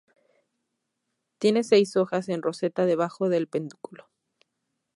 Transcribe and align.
Tiene 1.37 1.63
seis 1.63 1.95
hojas 1.95 2.27
en 2.29 2.41
roseta 2.41 2.87
debajo 2.87 3.29
del 3.29 3.47
pedúnculo. 3.47 4.09